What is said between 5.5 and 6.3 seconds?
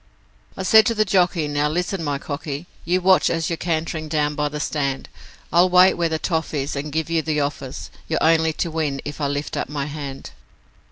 I'll wait where that